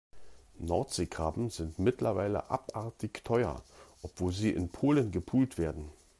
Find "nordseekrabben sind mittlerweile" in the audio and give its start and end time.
0.57-2.49